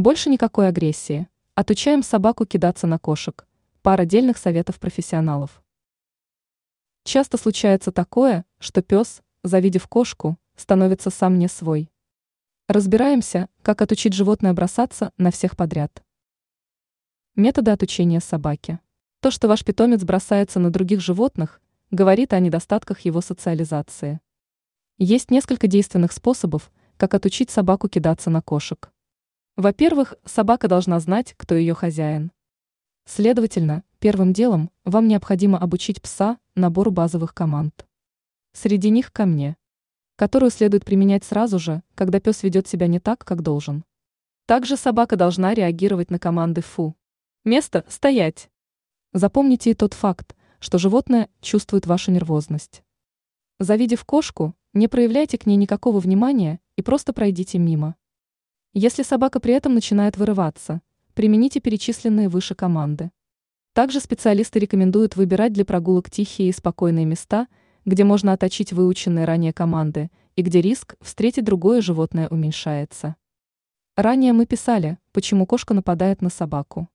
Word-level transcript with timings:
Больше 0.00 0.30
никакой 0.30 0.68
агрессии. 0.68 1.28
Отучаем 1.54 2.02
собаку 2.02 2.46
кидаться 2.46 2.86
на 2.86 2.98
кошек. 2.98 3.46
Пара 3.82 4.06
дельных 4.06 4.38
советов 4.38 4.80
профессионалов. 4.80 5.62
Часто 7.04 7.36
случается 7.36 7.92
такое, 7.92 8.46
что 8.60 8.80
пес, 8.80 9.20
завидев 9.44 9.86
кошку, 9.88 10.38
становится 10.56 11.10
сам 11.10 11.38
не 11.38 11.48
свой. 11.48 11.90
Разбираемся, 12.66 13.50
как 13.60 13.82
отучить 13.82 14.14
животное 14.14 14.54
бросаться 14.54 15.12
на 15.18 15.30
всех 15.30 15.54
подряд. 15.54 16.02
Методы 17.36 17.70
отучения 17.70 18.20
собаки. 18.20 18.78
То, 19.20 19.30
что 19.30 19.48
ваш 19.48 19.62
питомец 19.66 20.02
бросается 20.02 20.60
на 20.60 20.70
других 20.70 21.02
животных, 21.02 21.60
говорит 21.90 22.32
о 22.32 22.40
недостатках 22.40 23.00
его 23.00 23.20
социализации. 23.20 24.18
Есть 24.96 25.30
несколько 25.30 25.66
действенных 25.66 26.12
способов, 26.12 26.72
как 26.96 27.12
отучить 27.12 27.50
собаку 27.50 27.90
кидаться 27.90 28.30
на 28.30 28.40
кошек. 28.40 28.90
Во-первых, 29.60 30.14
собака 30.24 30.68
должна 30.68 31.00
знать, 31.00 31.34
кто 31.36 31.54
ее 31.54 31.74
хозяин. 31.74 32.32
Следовательно, 33.04 33.84
первым 33.98 34.32
делом 34.32 34.70
вам 34.86 35.06
необходимо 35.06 35.58
обучить 35.58 36.00
пса 36.00 36.38
набору 36.54 36.90
базовых 36.90 37.34
команд. 37.34 37.86
Среди 38.54 38.88
них 38.88 39.12
ко 39.12 39.26
мне, 39.26 39.58
которую 40.16 40.50
следует 40.50 40.86
применять 40.86 41.24
сразу 41.24 41.58
же, 41.58 41.82
когда 41.94 42.20
пес 42.20 42.42
ведет 42.42 42.68
себя 42.68 42.86
не 42.86 43.00
так, 43.00 43.22
как 43.22 43.42
должен. 43.42 43.84
Также 44.46 44.78
собака 44.78 45.16
должна 45.16 45.52
реагировать 45.52 46.10
на 46.10 46.18
команды 46.18 46.62
«фу». 46.62 46.96
Место 47.44 47.84
«стоять». 47.86 48.48
Запомните 49.12 49.72
и 49.72 49.74
тот 49.74 49.92
факт, 49.92 50.34
что 50.60 50.78
животное 50.78 51.28
чувствует 51.42 51.84
вашу 51.84 52.12
нервозность. 52.12 52.82
Завидев 53.58 54.06
кошку, 54.06 54.54
не 54.72 54.88
проявляйте 54.88 55.36
к 55.36 55.44
ней 55.44 55.56
никакого 55.56 56.00
внимания 56.00 56.60
и 56.76 56.82
просто 56.82 57.12
пройдите 57.12 57.58
мимо. 57.58 57.96
Если 58.72 59.02
собака 59.02 59.40
при 59.40 59.52
этом 59.52 59.74
начинает 59.74 60.16
вырываться, 60.16 60.80
примените 61.14 61.58
перечисленные 61.58 62.28
выше 62.28 62.54
команды. 62.54 63.10
Также 63.72 63.98
специалисты 63.98 64.60
рекомендуют 64.60 65.16
выбирать 65.16 65.52
для 65.52 65.64
прогулок 65.64 66.08
тихие 66.08 66.50
и 66.50 66.52
спокойные 66.52 67.04
места, 67.04 67.48
где 67.84 68.04
можно 68.04 68.32
отточить 68.32 68.72
выученные 68.72 69.24
ранее 69.24 69.52
команды 69.52 70.08
и 70.36 70.42
где 70.42 70.60
риск 70.60 70.94
встретить 71.00 71.44
другое 71.44 71.80
животное 71.80 72.28
уменьшается. 72.28 73.16
Ранее 73.96 74.32
мы 74.32 74.46
писали, 74.46 74.98
почему 75.10 75.46
кошка 75.46 75.74
нападает 75.74 76.22
на 76.22 76.30
собаку. 76.30 76.88